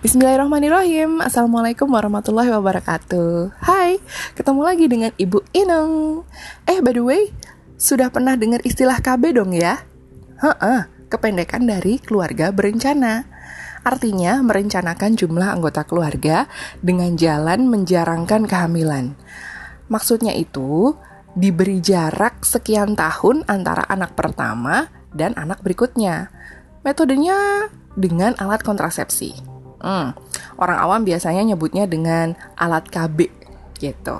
Bismillahirrahmanirrahim. 0.00 1.20
Assalamualaikum 1.20 1.84
warahmatullahi 1.84 2.48
wabarakatuh. 2.48 3.52
Hai, 3.60 4.00
ketemu 4.32 4.60
lagi 4.64 4.88
dengan 4.88 5.12
Ibu 5.12 5.44
Ineng. 5.52 6.24
Eh, 6.64 6.80
by 6.80 6.96
the 6.96 7.04
way, 7.04 7.28
sudah 7.76 8.08
pernah 8.08 8.32
dengar 8.32 8.64
istilah 8.64 8.96
KB 9.04 9.36
dong 9.36 9.52
ya? 9.52 9.84
Heeh, 10.40 10.88
kependekan 11.12 11.68
dari 11.68 12.00
keluarga 12.00 12.48
berencana. 12.48 13.28
Artinya 13.84 14.40
merencanakan 14.40 15.20
jumlah 15.20 15.52
anggota 15.52 15.84
keluarga 15.84 16.48
dengan 16.80 17.12
jalan 17.20 17.68
menjarangkan 17.68 18.48
kehamilan. 18.48 19.20
Maksudnya 19.92 20.32
itu, 20.32 20.96
diberi 21.36 21.84
jarak 21.84 22.40
sekian 22.40 22.96
tahun 22.96 23.44
antara 23.52 23.84
anak 23.84 24.16
pertama 24.16 24.88
dan 25.12 25.36
anak 25.36 25.60
berikutnya. 25.60 26.32
Metodenya 26.88 27.68
dengan 28.00 28.32
alat 28.40 28.64
kontrasepsi 28.64 29.49
Hmm, 29.80 30.12
orang 30.60 30.78
awam 30.78 31.00
biasanya 31.08 31.40
nyebutnya 31.42 31.88
dengan 31.88 32.36
alat 32.56 32.86
KB 32.92 33.32
gitu. 33.80 34.16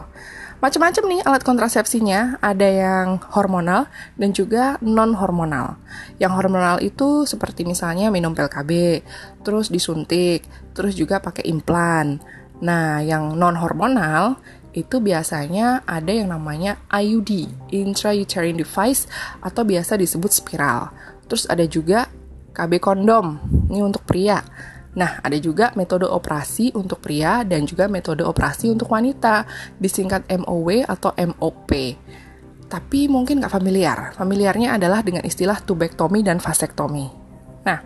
Macam-macam 0.60 1.04
nih 1.08 1.20
alat 1.24 1.40
kontrasepsinya, 1.40 2.36
ada 2.44 2.68
yang 2.68 3.16
hormonal 3.32 3.88
dan 4.20 4.36
juga 4.36 4.76
non 4.84 5.16
hormonal. 5.16 5.80
Yang 6.20 6.32
hormonal 6.36 6.76
itu 6.84 7.24
seperti 7.24 7.64
misalnya 7.64 8.12
minum 8.12 8.36
pil 8.36 8.44
KB, 8.44 9.00
terus 9.40 9.72
disuntik, 9.72 10.44
terus 10.76 10.92
juga 10.92 11.16
pakai 11.16 11.48
implan. 11.48 12.20
Nah, 12.60 13.00
yang 13.00 13.40
non 13.40 13.56
hormonal 13.56 14.36
itu 14.76 15.00
biasanya 15.00 15.80
ada 15.88 16.12
yang 16.12 16.28
namanya 16.28 16.76
IUD, 16.92 17.48
intrauterine 17.72 18.60
device 18.60 19.08
atau 19.40 19.64
biasa 19.64 19.96
disebut 19.96 20.28
spiral. 20.28 20.92
Terus 21.24 21.48
ada 21.48 21.64
juga 21.64 22.04
KB 22.52 22.84
kondom, 22.84 23.40
ini 23.72 23.80
untuk 23.80 24.04
pria. 24.04 24.44
Nah, 24.90 25.22
ada 25.22 25.38
juga 25.38 25.70
metode 25.78 26.02
operasi 26.02 26.74
untuk 26.74 26.98
pria 26.98 27.46
dan 27.46 27.62
juga 27.62 27.86
metode 27.86 28.26
operasi 28.26 28.66
untuk 28.74 28.90
wanita, 28.90 29.46
disingkat 29.78 30.26
MOW 30.26 30.82
atau 30.82 31.14
MOP. 31.14 31.70
Tapi 32.66 33.06
mungkin 33.06 33.38
nggak 33.38 33.54
familiar. 33.54 33.98
Familiarnya 34.18 34.74
adalah 34.74 35.02
dengan 35.06 35.22
istilah 35.22 35.62
tubektomi 35.62 36.26
dan 36.26 36.42
vasektomi. 36.42 37.06
Nah, 37.62 37.78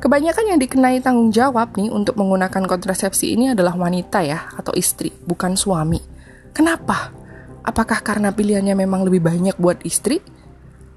kebanyakan 0.00 0.56
yang 0.56 0.58
dikenai 0.60 1.00
tanggung 1.00 1.32
jawab 1.32 1.72
nih 1.76 1.88
untuk 1.88 2.20
menggunakan 2.20 2.68
kontrasepsi 2.68 3.32
ini 3.32 3.56
adalah 3.56 3.72
wanita 3.72 4.20
ya, 4.20 4.52
atau 4.60 4.76
istri, 4.76 5.12
bukan 5.24 5.56
suami. 5.56 6.00
Kenapa? 6.52 7.12
Apakah 7.64 8.04
karena 8.04 8.32
pilihannya 8.32 8.76
memang 8.76 9.08
lebih 9.08 9.24
banyak 9.24 9.56
buat 9.56 9.80
istri? 9.88 10.20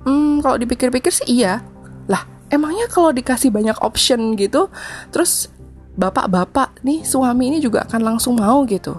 Hmm, 0.03 0.39
kalau 0.43 0.59
dipikir-pikir 0.59 1.11
sih 1.11 1.43
iya. 1.43 1.63
Lah, 2.07 2.23
emangnya 2.50 2.89
kalau 2.89 3.14
dikasih 3.14 3.53
banyak 3.53 3.78
option 3.81 4.33
gitu 4.36 4.67
terus 5.14 5.50
bapak-bapak 5.95 6.81
nih 6.86 7.06
suami 7.06 7.53
ini 7.53 7.58
juga 7.61 7.86
akan 7.86 8.02
langsung 8.16 8.38
mau 8.38 8.66
gitu 8.66 8.97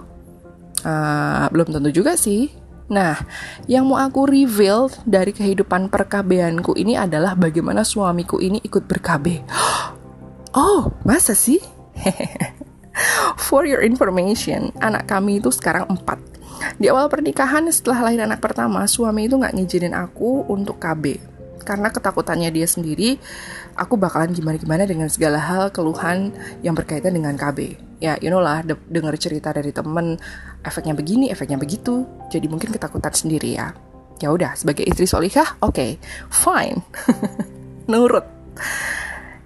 uh, 0.87 1.45
belum 1.51 1.67
tentu 1.75 1.91
juga 1.91 2.15
sih 2.17 2.61
Nah, 2.91 3.15
yang 3.71 3.87
mau 3.87 3.95
aku 3.95 4.27
reveal 4.27 4.91
dari 5.07 5.31
kehidupan 5.31 5.87
perkabeanku 5.87 6.75
ini 6.75 6.99
adalah 6.99 7.39
bagaimana 7.39 7.87
suamiku 7.87 8.43
ini 8.43 8.59
ikut 8.61 8.83
berkabe. 8.83 9.41
Oh, 10.51 10.91
masa 11.07 11.31
sih? 11.31 11.63
For 13.47 13.63
your 13.63 13.87
information, 13.87 14.75
anak 14.83 15.07
kami 15.07 15.39
itu 15.39 15.47
sekarang 15.47 15.87
empat. 15.87 16.19
Di 16.75 16.91
awal 16.91 17.07
pernikahan 17.07 17.71
setelah 17.71 18.11
lahir 18.11 18.27
anak 18.27 18.43
pertama, 18.43 18.83
suami 18.83 19.31
itu 19.31 19.39
nggak 19.39 19.55
ngizinin 19.55 19.95
aku 19.95 20.43
untuk 20.51 20.75
KB 20.75 21.31
karena 21.61 21.93
ketakutannya 21.93 22.49
dia 22.51 22.67
sendiri 22.67 23.21
aku 23.77 23.95
bakalan 23.95 24.33
gimana-gimana 24.35 24.83
dengan 24.83 25.07
segala 25.07 25.39
hal 25.39 25.69
keluhan 25.69 26.33
yang 26.65 26.73
berkaitan 26.75 27.15
dengan 27.15 27.37
KB 27.37 27.77
ya 28.01 28.17
you 28.17 28.33
know 28.33 28.41
lah 28.41 28.65
de 28.65 28.73
denger 28.89 29.13
cerita 29.21 29.53
dari 29.53 29.69
temen 29.69 30.17
efeknya 30.65 30.93
begini 30.93 31.29
efeknya 31.29 31.57
begitu. 31.57 32.05
Jadi 32.29 32.45
mungkin 32.49 32.73
ketakutan 32.73 33.13
sendiri 33.13 33.57
ya. 33.57 33.73
Ya 34.21 34.29
udah 34.29 34.53
sebagai 34.53 34.85
istri 34.85 35.09
solikah 35.09 35.57
oke 35.61 35.73
okay, 35.73 35.91
fine. 36.29 36.81
Nurut. 37.91 38.25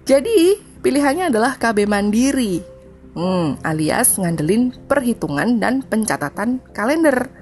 Jadi 0.04 0.60
pilihannya 0.84 1.32
adalah 1.32 1.56
KB 1.56 1.88
mandiri. 1.88 2.62
Hmm, 3.16 3.56
alias 3.64 4.20
ngandelin 4.20 4.76
perhitungan 4.84 5.56
dan 5.56 5.80
pencatatan 5.80 6.60
kalender 6.76 7.32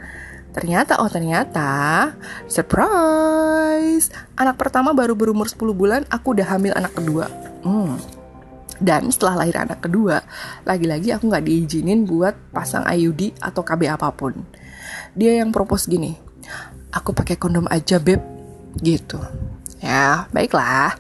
Ternyata, 0.54 1.03
oh 1.03 1.10
ternyata, 1.10 2.15
surprise, 2.47 4.15
anak 4.38 4.54
pertama 4.54 4.94
baru 4.94 5.19
berumur 5.19 5.50
10 5.50 5.75
bulan, 5.75 6.03
aku 6.06 6.31
udah 6.38 6.47
hamil 6.47 6.70
anak 6.78 6.94
kedua. 6.94 7.26
Hmm. 7.66 7.98
Dan 8.78 9.10
setelah 9.10 9.43
lahir 9.43 9.59
anak 9.59 9.82
kedua, 9.82 10.22
lagi-lagi 10.62 11.10
aku 11.10 11.26
nggak 11.26 11.47
diizinin 11.47 12.06
buat 12.06 12.54
pasang 12.54 12.87
IUD 12.87 13.34
atau 13.43 13.66
KB 13.66 13.91
apa 13.91 14.14
pun. 14.14 14.47
Dia 15.19 15.43
yang 15.43 15.50
propose 15.50 15.91
gini, 15.91 16.14
aku 16.94 17.10
pakai 17.10 17.34
kondom 17.34 17.66
aja 17.66 17.98
beb, 17.98 18.22
gitu. 18.78 19.19
Ya, 19.82 20.31
baiklah. 20.31 20.94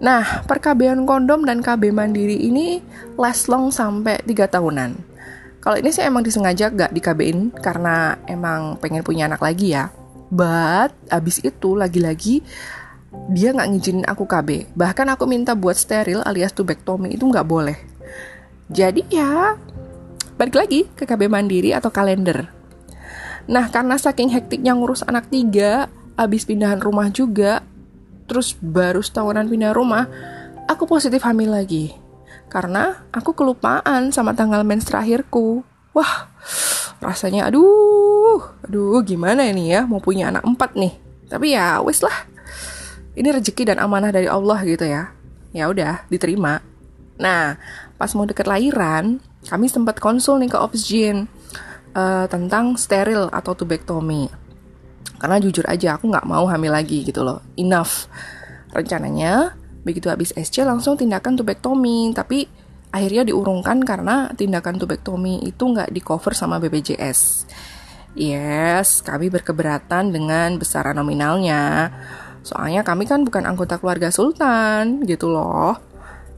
Nah, 0.00 0.44
perkabean 0.48 1.04
kondom 1.04 1.44
dan 1.44 1.60
KB 1.60 1.92
mandiri 1.92 2.48
ini 2.48 2.80
last 3.20 3.52
long 3.52 3.68
sampai 3.68 4.24
3 4.24 4.48
tahunan. 4.48 5.09
Kalau 5.60 5.76
ini 5.76 5.92
sih 5.92 6.00
emang 6.00 6.24
disengaja 6.24 6.72
gak 6.72 6.96
dikabein 6.96 7.52
karena 7.52 8.16
emang 8.24 8.80
pengen 8.80 9.04
punya 9.04 9.28
anak 9.28 9.44
lagi 9.44 9.76
ya. 9.76 9.92
But 10.32 10.96
abis 11.12 11.44
itu 11.44 11.76
lagi-lagi 11.76 12.40
dia 13.28 13.50
nggak 13.50 13.68
ngizinin 13.68 14.06
aku 14.06 14.24
KB. 14.24 14.72
Bahkan 14.72 15.06
aku 15.12 15.26
minta 15.26 15.52
buat 15.58 15.74
steril 15.74 16.22
alias 16.22 16.54
tubektomi 16.54 17.12
itu 17.12 17.26
nggak 17.26 17.46
boleh. 17.46 17.76
Jadi 18.70 19.04
ya 19.10 19.58
balik 20.38 20.56
lagi 20.56 20.86
ke 20.96 21.04
KB 21.04 21.26
mandiri 21.26 21.74
atau 21.74 21.90
kalender. 21.90 22.48
Nah 23.50 23.66
karena 23.68 23.98
saking 23.98 24.30
hektiknya 24.30 24.72
ngurus 24.78 25.02
anak 25.02 25.26
tiga, 25.28 25.90
abis 26.14 26.46
pindahan 26.46 26.78
rumah 26.78 27.10
juga, 27.10 27.66
terus 28.30 28.54
baru 28.62 29.02
setahunan 29.02 29.50
pindah 29.50 29.74
rumah, 29.74 30.06
aku 30.70 30.86
positif 30.86 31.26
hamil 31.26 31.50
lagi 31.50 31.99
karena 32.50 33.06
aku 33.14 33.32
kelupaan 33.32 34.10
sama 34.10 34.34
tanggal 34.34 34.66
mens 34.66 34.84
terakhirku. 34.84 35.62
Wah, 35.94 36.28
rasanya 36.98 37.46
aduh, 37.46 38.42
aduh 38.66 39.00
gimana 39.06 39.46
ini 39.46 39.70
ya 39.70 39.86
mau 39.86 40.02
punya 40.02 40.34
anak 40.34 40.42
empat 40.42 40.74
nih. 40.74 40.94
Tapi 41.30 41.54
ya 41.54 41.78
wes 41.80 42.02
lah, 42.02 42.26
ini 43.14 43.30
rezeki 43.30 43.70
dan 43.70 43.78
amanah 43.78 44.10
dari 44.10 44.26
Allah 44.26 44.58
gitu 44.66 44.82
ya. 44.82 45.14
Ya 45.54 45.70
udah, 45.70 46.06
diterima. 46.10 46.62
Nah, 47.22 47.58
pas 47.94 48.10
mau 48.18 48.26
deket 48.26 48.46
lahiran, 48.46 49.22
kami 49.46 49.66
sempat 49.70 49.98
konsul 50.02 50.42
nih 50.42 50.50
ke 50.50 50.58
Opsgen 50.58 51.30
uh, 51.94 52.26
tentang 52.26 52.74
steril 52.74 53.30
atau 53.30 53.54
tubektomi. 53.54 54.30
Karena 55.20 55.36
jujur 55.36 55.66
aja 55.68 56.00
aku 56.00 56.08
nggak 56.08 56.26
mau 56.26 56.48
hamil 56.48 56.72
lagi 56.72 57.04
gitu 57.04 57.20
loh. 57.20 57.44
Enough. 57.60 58.08
Rencananya 58.72 59.58
Begitu 59.80 60.12
habis 60.12 60.36
SC 60.36 60.60
langsung 60.64 61.00
tindakan 61.00 61.40
tubektomi, 61.40 62.12
tapi 62.12 62.44
akhirnya 62.90 63.22
diurungkan 63.22 63.80
karena 63.86 64.28
tindakan 64.34 64.76
tubektomi 64.76 65.46
itu 65.46 65.62
nggak 65.62 65.94
di 65.94 66.00
cover 66.02 66.34
sama 66.34 66.58
BPJS. 66.58 67.46
Yes, 68.18 69.06
kami 69.06 69.30
berkeberatan 69.30 70.10
dengan 70.10 70.58
besaran 70.58 70.98
nominalnya. 70.98 71.94
Soalnya 72.42 72.82
kami 72.82 73.06
kan 73.06 73.22
bukan 73.22 73.46
anggota 73.46 73.78
keluarga 73.78 74.10
sultan, 74.10 75.06
gitu 75.06 75.30
loh. 75.30 75.78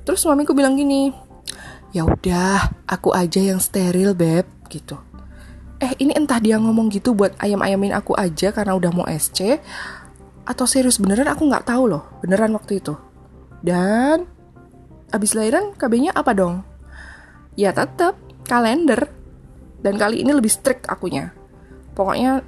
Terus 0.04 0.20
suamiku 0.20 0.52
bilang 0.52 0.76
gini, 0.76 1.08
ya 1.96 2.04
udah, 2.04 2.84
aku 2.84 3.16
aja 3.16 3.40
yang 3.40 3.62
steril 3.62 4.12
beb, 4.12 4.44
gitu. 4.68 5.00
Eh 5.80 5.96
ini 5.98 6.12
entah 6.12 6.38
dia 6.38 6.60
ngomong 6.60 6.92
gitu 6.92 7.16
buat 7.16 7.34
ayam-ayamin 7.40 7.96
aku 7.96 8.14
aja 8.18 8.52
karena 8.52 8.76
udah 8.76 8.90
mau 8.92 9.06
SC, 9.08 9.62
atau 10.44 10.66
serius 10.66 11.00
beneran 11.00 11.30
aku 11.30 11.48
nggak 11.48 11.70
tahu 11.70 11.88
loh, 11.88 12.04
beneran 12.20 12.52
waktu 12.52 12.82
itu. 12.82 12.94
Dan 13.62 14.26
abis 15.14 15.38
lahiran 15.38 15.72
KB-nya 15.78 16.12
apa 16.12 16.34
dong? 16.34 16.66
Ya 17.54 17.70
tetap 17.70 18.18
kalender. 18.44 19.08
Dan 19.82 19.98
kali 19.98 20.22
ini 20.22 20.34
lebih 20.34 20.50
strict 20.50 20.86
akunya. 20.90 21.34
Pokoknya 21.94 22.42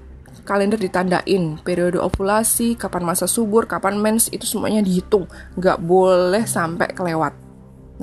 kalender 0.45 0.77
ditandain 0.77 1.59
periode 1.63 1.97
ovulasi, 1.99 2.75
kapan 2.75 3.03
masa 3.07 3.31
subur, 3.31 3.65
kapan 3.71 3.97
mens 3.99 4.29
itu 4.35 4.45
semuanya 4.45 4.85
dihitung, 4.85 5.31
nggak 5.57 5.79
boleh 5.81 6.45
sampai 6.45 6.93
kelewat. 6.93 7.33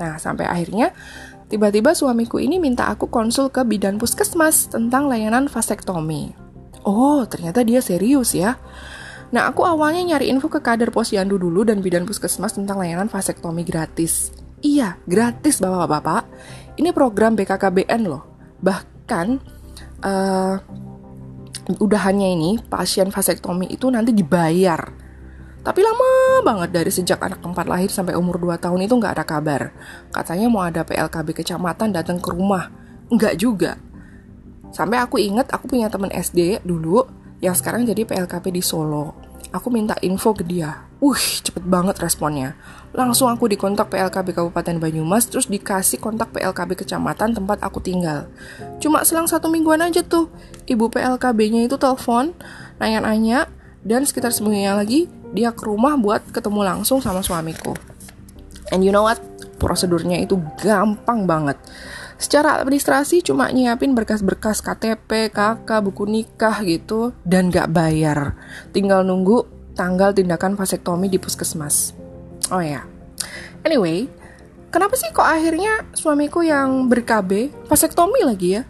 Nah 0.00 0.16
sampai 0.16 0.48
akhirnya 0.48 0.96
tiba-tiba 1.52 1.92
suamiku 1.92 2.40
ini 2.40 2.56
minta 2.56 2.88
aku 2.88 3.12
konsul 3.12 3.52
ke 3.52 3.62
bidan 3.62 4.00
puskesmas 4.00 4.72
tentang 4.72 5.06
layanan 5.06 5.46
vasektomi. 5.46 6.32
Oh 6.82 7.22
ternyata 7.28 7.62
dia 7.62 7.78
serius 7.78 8.34
ya. 8.34 8.58
Nah, 9.32 9.48
aku 9.48 9.64
awalnya 9.64 10.04
nyari 10.04 10.28
info 10.28 10.52
ke 10.52 10.60
kader 10.60 10.92
posyandu 10.92 11.40
dulu 11.40 11.64
dan 11.64 11.80
bidan 11.80 12.04
puskesmas 12.04 12.52
tentang 12.52 12.76
layanan 12.76 13.08
vasektomi 13.08 13.64
gratis. 13.64 14.28
Iya, 14.60 15.00
gratis 15.08 15.56
bapak-bapak. 15.58 16.28
Ini 16.76 16.92
program 16.92 17.32
BKKBN 17.32 18.02
loh. 18.04 18.28
Bahkan 18.60 19.26
uh, 20.04 20.54
udahannya 21.80 22.28
ini 22.36 22.50
pasien 22.60 23.08
vasektomi 23.08 23.72
itu 23.72 23.88
nanti 23.88 24.12
dibayar. 24.12 25.00
Tapi 25.62 25.80
lama 25.80 26.42
banget 26.44 26.74
dari 26.74 26.90
sejak 26.92 27.22
anak 27.22 27.40
keempat 27.40 27.66
lahir 27.70 27.88
sampai 27.88 28.18
umur 28.18 28.36
2 28.36 28.60
tahun 28.60 28.84
itu 28.84 28.94
nggak 29.00 29.16
ada 29.16 29.24
kabar. 29.24 29.72
Katanya 30.12 30.46
mau 30.52 30.60
ada 30.60 30.84
PLKB 30.84 31.40
kecamatan 31.40 31.94
datang 31.94 32.20
ke 32.20 32.28
rumah. 32.34 32.68
Nggak 33.08 33.34
juga. 33.40 33.80
Sampai 34.74 35.00
aku 35.00 35.16
inget 35.22 35.48
aku 35.54 35.72
punya 35.72 35.88
temen 35.88 36.10
SD 36.10 36.60
dulu 36.66 37.21
yang 37.42 37.58
sekarang 37.58 37.82
jadi 37.84 38.06
PLKB 38.06 38.54
di 38.54 38.62
Solo. 38.62 39.18
Aku 39.50 39.68
minta 39.68 39.98
info 40.00 40.32
ke 40.32 40.46
dia. 40.46 40.86
Wih, 41.02 41.42
cepet 41.42 41.66
banget 41.66 41.98
responnya. 41.98 42.54
Langsung 42.94 43.28
aku 43.28 43.50
dikontak 43.50 43.90
PLKB 43.90 44.32
Kabupaten 44.32 44.78
Banyumas, 44.78 45.26
terus 45.26 45.50
dikasih 45.50 45.98
kontak 45.98 46.30
PLKB 46.32 46.86
kecamatan 46.86 47.34
tempat 47.34 47.58
aku 47.60 47.82
tinggal. 47.82 48.30
Cuma 48.78 49.02
selang 49.02 49.26
satu 49.26 49.50
mingguan 49.50 49.82
aja 49.82 50.00
tuh, 50.00 50.30
ibu 50.70 50.86
PLKB-nya 50.88 51.66
itu 51.66 51.76
telepon, 51.76 52.32
nanya-nanya, 52.78 53.50
dan 53.82 54.06
sekitar 54.06 54.30
seminggunya 54.30 54.78
lagi 54.78 55.10
dia 55.34 55.50
ke 55.50 55.66
rumah 55.66 55.98
buat 55.98 56.22
ketemu 56.30 56.62
langsung 56.62 57.02
sama 57.02 57.20
suamiku. 57.20 57.74
And 58.70 58.86
you 58.86 58.94
know 58.94 59.04
what? 59.04 59.18
Prosedurnya 59.58 60.22
itu 60.22 60.38
gampang 60.62 61.26
banget. 61.26 61.58
Secara 62.22 62.62
administrasi 62.62 63.26
cuma 63.26 63.50
nyiapin 63.50 63.98
berkas-berkas 63.98 64.62
KTP, 64.62 65.34
KK, 65.34 65.66
buku 65.82 66.06
nikah 66.06 66.62
gitu, 66.62 67.10
dan 67.26 67.50
gak 67.50 67.74
bayar. 67.74 68.38
Tinggal 68.70 69.02
nunggu 69.02 69.42
tanggal 69.74 70.14
tindakan 70.14 70.54
vasektomi 70.54 71.10
di 71.10 71.18
puskesmas. 71.18 71.98
Oh 72.54 72.62
ya, 72.62 72.86
anyway, 73.66 74.06
kenapa 74.70 74.94
sih 74.94 75.10
kok 75.10 75.26
akhirnya 75.26 75.82
suamiku 75.98 76.46
yang 76.46 76.86
ber-KB 76.86 77.50
vasektomi 77.66 78.22
lagi 78.22 78.60
ya? 78.60 78.62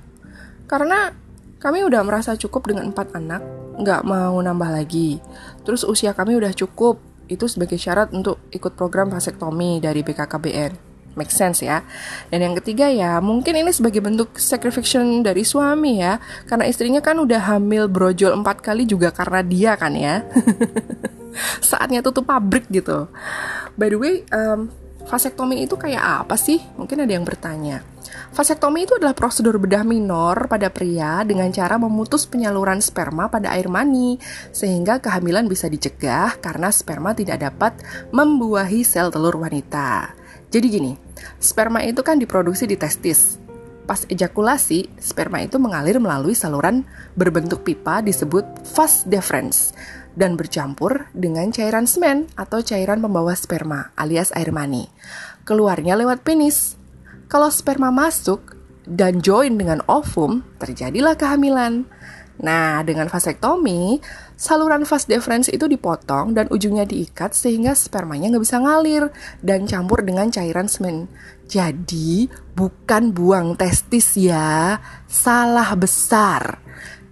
Karena 0.65 1.13
kami 1.61 1.85
udah 1.85 2.01
merasa 2.09 2.33
cukup 2.41 2.73
dengan 2.73 2.89
empat 2.89 3.13
anak, 3.13 3.45
nggak 3.77 4.01
mau 4.09 4.33
nambah 4.41 4.73
lagi. 4.73 5.21
Terus 5.69 5.85
usia 5.85 6.17
kami 6.17 6.41
udah 6.41 6.57
cukup, 6.57 7.05
itu 7.29 7.45
sebagai 7.53 7.77
syarat 7.77 8.17
untuk 8.17 8.41
ikut 8.49 8.73
program 8.81 9.13
vasektomi 9.13 9.77
dari 9.77 10.01
BKKBN. 10.01 10.92
Make 11.13 11.33
sense 11.33 11.61
ya. 11.61 11.85
Dan 12.33 12.41
yang 12.41 12.55
ketiga 12.57 12.89
ya, 12.89 13.21
mungkin 13.21 13.53
ini 13.53 13.71
sebagai 13.73 14.01
bentuk 14.01 14.41
sacrifice 14.41 14.97
dari 15.21 15.45
suami 15.45 16.01
ya. 16.01 16.17
Karena 16.49 16.65
istrinya 16.65 17.05
kan 17.05 17.21
udah 17.21 17.57
hamil 17.57 17.89
brojol 17.93 18.33
empat 18.41 18.65
kali 18.65 18.89
juga 18.89 19.13
karena 19.13 19.41
dia 19.45 19.73
kan 19.77 19.93
ya. 19.93 20.25
Saatnya 21.69 22.01
tutup 22.01 22.29
pabrik 22.29 22.69
gitu. 22.73 23.09
By 23.77 23.89
the 23.93 23.99
way, 24.01 24.15
um, 24.33 24.69
vasektomi 25.09 25.65
itu 25.65 25.77
kayak 25.77 26.25
apa 26.29 26.37
sih? 26.41 26.61
Mungkin 26.77 27.05
ada 27.05 27.13
yang 27.13 27.25
bertanya. 27.25 27.85
Vasektomi 28.33 28.89
itu 28.89 28.97
adalah 28.97 29.13
prosedur 29.13 29.61
bedah 29.61 29.85
minor 29.85 30.49
pada 30.49 30.73
pria 30.73 31.21
dengan 31.21 31.53
cara 31.53 31.77
memutus 31.77 32.25
penyaluran 32.25 32.81
sperma 32.81 33.29
pada 33.29 33.53
air 33.53 33.69
mani 33.69 34.17
sehingga 34.57 35.05
kehamilan 35.05 35.45
bisa 35.45 35.69
dicegah 35.69 36.41
karena 36.41 36.73
sperma 36.73 37.13
tidak 37.13 37.45
dapat 37.45 37.77
membuahi 38.09 38.89
sel 38.89 39.13
telur 39.13 39.37
wanita. 39.37 40.17
Jadi 40.53 40.67
gini, 40.69 40.93
sperma 41.41 41.81
itu 41.81 42.05
kan 42.05 42.21
diproduksi 42.21 42.69
di 42.69 42.77
testis. 42.77 43.41
Pas 43.89 44.05
ejakulasi, 44.07 44.87
sperma 45.01 45.41
itu 45.41 45.57
mengalir 45.57 45.97
melalui 45.99 46.37
saluran 46.37 46.85
berbentuk 47.17 47.65
pipa 47.65 48.05
disebut 48.05 48.45
vas 48.77 49.03
deferens 49.09 49.73
dan 50.13 50.37
bercampur 50.37 51.09
dengan 51.17 51.49
cairan 51.51 51.89
semen 51.89 52.29
atau 52.37 52.61
cairan 52.61 53.01
pembawa 53.01 53.33
sperma 53.33 53.91
alias 53.97 54.31
air 54.37 54.53
mani. 54.53 54.93
Keluarnya 55.49 55.97
lewat 55.97 56.23
penis. 56.23 56.77
Kalau 57.27 57.49
sperma 57.49 57.89
masuk 57.89 58.55
dan 58.85 59.25
join 59.25 59.57
dengan 59.57 59.81
ovum, 59.89 60.45
terjadilah 60.61 61.17
kehamilan. 61.17 61.89
Nah, 62.43 62.83
dengan 62.83 63.07
vasektomi, 63.07 64.03
saluran 64.35 64.83
vas 64.83 65.07
deferens 65.07 65.47
itu 65.47 65.71
dipotong 65.71 66.35
dan 66.35 66.51
ujungnya 66.51 66.83
diikat 66.83 67.39
sehingga 67.39 67.71
spermanya 67.79 68.35
nggak 68.35 68.43
bisa 68.43 68.59
ngalir 68.59 69.15
dan 69.47 69.63
campur 69.71 70.03
dengan 70.03 70.27
cairan 70.27 70.67
semen. 70.67 71.07
Jadi, 71.47 72.27
bukan 72.59 73.15
buang 73.15 73.55
testis 73.55 74.19
ya, 74.19 74.83
salah 75.07 75.71
besar. 75.79 76.59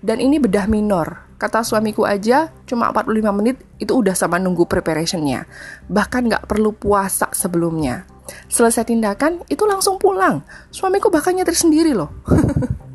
Dan 0.02 0.18
ini 0.18 0.42
bedah 0.42 0.66
minor. 0.66 1.30
Kata 1.38 1.62
suamiku 1.62 2.04
aja, 2.04 2.50
cuma 2.66 2.90
45 2.90 3.30
menit 3.32 3.56
itu 3.78 3.96
udah 3.96 4.12
sama 4.18 4.36
nunggu 4.42 4.66
preparationnya. 4.66 5.46
Bahkan 5.86 6.26
nggak 6.26 6.44
perlu 6.50 6.74
puasa 6.74 7.30
sebelumnya. 7.30 8.04
Selesai 8.50 8.82
tindakan, 8.82 9.46
itu 9.46 9.62
langsung 9.62 9.96
pulang. 9.96 10.42
Suamiku 10.74 11.06
bahkan 11.08 11.38
nyetir 11.38 11.54
sendiri 11.54 11.94
loh. 11.94 12.10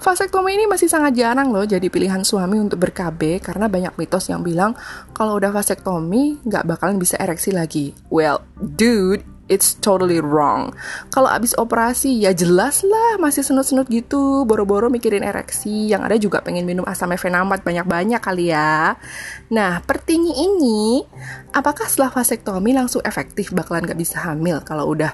Vasektomi 0.00 0.56
ini 0.56 0.64
masih 0.66 0.88
sangat 0.88 1.16
jarang 1.16 1.52
loh 1.52 1.64
jadi 1.64 1.86
pilihan 1.86 2.24
suami 2.24 2.58
untuk 2.58 2.80
ber-KB 2.80 3.38
karena 3.44 3.68
banyak 3.68 3.94
mitos 4.00 4.28
yang 4.32 4.40
bilang 4.40 4.72
kalau 5.12 5.36
udah 5.36 5.52
vasektomi 5.52 6.40
nggak 6.44 6.66
bakalan 6.66 6.96
bisa 6.96 7.20
ereksi 7.20 7.52
lagi. 7.52 7.92
Well, 8.08 8.42
dude, 8.58 9.22
it's 9.50 9.74
totally 9.82 10.22
wrong. 10.22 10.70
Kalau 11.10 11.26
abis 11.26 11.58
operasi 11.58 12.22
ya 12.22 12.30
jelas 12.30 12.86
lah 12.86 13.18
masih 13.18 13.42
senut-senut 13.42 13.90
gitu, 13.90 14.46
boro-boro 14.46 14.86
mikirin 14.86 15.26
ereksi, 15.26 15.90
yang 15.90 16.06
ada 16.06 16.14
juga 16.14 16.38
pengen 16.40 16.64
minum 16.64 16.86
asam 16.86 17.10
efenamat 17.10 17.66
banyak-banyak 17.66 18.22
kali 18.22 18.54
ya. 18.54 18.94
Nah, 19.50 19.82
pertinyi 19.82 20.46
ini, 20.46 21.02
apakah 21.50 21.90
setelah 21.90 22.14
vasektomi 22.14 22.70
langsung 22.70 23.02
efektif 23.02 23.50
bakalan 23.50 23.90
gak 23.90 23.98
bisa 23.98 24.22
hamil 24.22 24.62
kalau 24.62 24.86
udah 24.94 25.12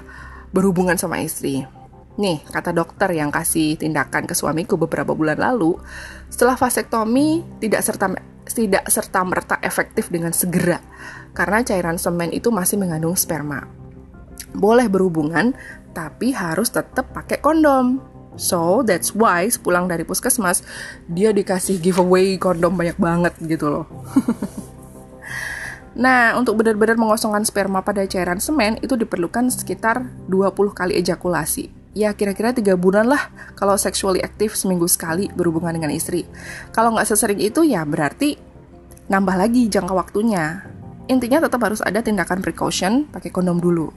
berhubungan 0.53 0.95
sama 0.95 1.19
istri? 1.19 1.65
Nih, 2.17 2.41
kata 2.49 2.73
dokter 2.73 3.13
yang 3.13 3.29
kasih 3.29 3.77
tindakan 3.77 4.25
ke 4.25 4.33
suamiku 4.33 4.73
beberapa 4.73 5.13
bulan 5.13 5.37
lalu, 5.37 5.77
setelah 6.33 6.57
vasektomi 6.57 7.45
tidak 7.61 7.85
serta 7.85 8.09
tidak 8.49 8.89
serta 8.89 9.21
merta 9.21 9.55
efektif 9.61 10.09
dengan 10.09 10.33
segera 10.33 10.81
karena 11.37 11.61
cairan 11.61 12.01
semen 12.01 12.33
itu 12.33 12.49
masih 12.49 12.81
mengandung 12.81 13.13
sperma. 13.13 13.69
Boleh 14.57 14.89
berhubungan, 14.89 15.53
tapi 15.93 16.33
harus 16.33 16.73
tetap 16.73 17.13
pakai 17.13 17.37
kondom. 17.37 18.01
So, 18.33 18.81
that's 18.81 19.13
why 19.13 19.45
sepulang 19.45 19.85
dari 19.85 20.01
puskesmas, 20.01 20.65
dia 21.05 21.29
dikasih 21.29 21.77
giveaway 21.77 22.41
kondom 22.41 22.73
banyak 22.73 22.97
banget 22.97 23.33
gitu 23.45 23.69
loh. 23.69 23.85
Nah, 25.97 26.37
untuk 26.37 26.61
benar-benar 26.61 26.93
mengosongkan 26.93 27.41
sperma 27.41 27.81
pada 27.81 28.05
cairan 28.05 28.37
semen 28.37 28.77
itu 28.85 28.93
diperlukan 28.93 29.49
sekitar 29.49 30.05
20 30.29 30.53
kali 30.77 30.93
ejakulasi 30.93 31.76
ya 31.97 32.13
kira-kira 32.13 32.53
tiga 32.53 32.77
bulan 32.77 33.09
lah 33.09 33.33
kalau 33.57 33.73
sexually 33.73 34.21
aktif 34.21 34.53
seminggu 34.53 34.85
sekali 34.85 35.33
berhubungan 35.33 35.73
dengan 35.73 35.89
istri. 35.89 36.29
Kalau 36.69 36.93
nggak 36.93 37.09
sesering 37.09 37.41
itu 37.41 37.65
ya 37.65 37.81
berarti 37.89 38.37
nambah 39.09 39.33
lagi 39.33 39.65
jangka 39.65 39.97
waktunya. 39.97 40.61
Intinya 41.09 41.41
tetap 41.49 41.63
harus 41.65 41.81
ada 41.81 42.03
tindakan 42.05 42.45
precaution, 42.45 43.09
pakai 43.09 43.33
kondom 43.33 43.57
dulu. 43.57 43.89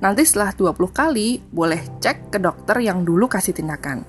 Nanti 0.00 0.22
setelah 0.24 0.54
20 0.54 0.90
kali, 0.94 1.42
boleh 1.50 1.82
cek 2.00 2.32
ke 2.32 2.38
dokter 2.38 2.78
yang 2.80 3.02
dulu 3.02 3.26
kasih 3.26 3.52
tindakan. 3.52 4.06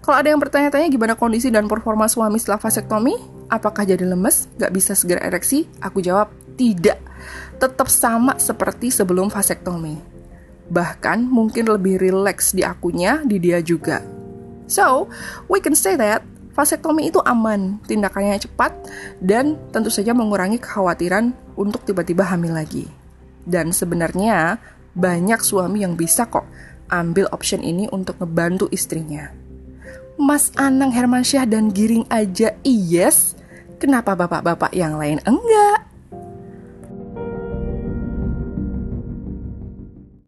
Kalau 0.00 0.16
ada 0.16 0.30
yang 0.32 0.40
bertanya-tanya 0.40 0.88
gimana 0.88 1.18
kondisi 1.18 1.52
dan 1.52 1.66
performa 1.66 2.06
suami 2.06 2.38
setelah 2.38 2.62
vasektomi, 2.62 3.14
apakah 3.50 3.84
jadi 3.84 4.06
lemes, 4.06 4.48
nggak 4.56 4.72
bisa 4.72 4.94
segera 4.94 5.20
ereksi? 5.26 5.66
Aku 5.82 5.98
jawab, 5.98 6.30
tidak. 6.54 7.02
Tetap 7.58 7.90
sama 7.90 8.38
seperti 8.38 8.94
sebelum 8.94 9.28
vasektomi. 9.28 10.19
Bahkan 10.70 11.26
mungkin 11.26 11.66
lebih 11.66 11.98
rileks 11.98 12.54
di 12.54 12.62
akunya, 12.62 13.20
di 13.26 13.42
dia 13.42 13.58
juga. 13.58 14.02
So, 14.70 15.10
we 15.50 15.58
can 15.58 15.74
say 15.74 15.98
that 15.98 16.22
vasektomi 16.54 17.10
itu 17.10 17.18
aman, 17.26 17.78
tindakannya 17.86 18.38
cepat, 18.42 18.74
dan 19.22 19.56
tentu 19.74 19.88
saja 19.88 20.14
mengurangi 20.14 20.58
kekhawatiran 20.60 21.34
untuk 21.58 21.82
tiba-tiba 21.86 22.26
hamil 22.26 22.54
lagi. 22.54 22.86
Dan 23.46 23.72
sebenarnya 23.74 24.60
banyak 24.94 25.40
suami 25.40 25.86
yang 25.86 25.94
bisa 25.94 26.26
kok 26.26 26.44
ambil 26.90 27.30
option 27.30 27.62
ini 27.62 27.86
untuk 27.94 28.18
ngebantu 28.18 28.66
istrinya. 28.74 29.30
Mas 30.20 30.52
Anang 30.58 30.92
Hermansyah 30.92 31.48
dan 31.48 31.72
Giring 31.72 32.04
aja 32.12 32.52
yes, 32.66 33.38
kenapa 33.80 34.12
bapak-bapak 34.12 34.74
yang 34.74 34.98
lain 34.98 35.22
enggak? 35.24 35.69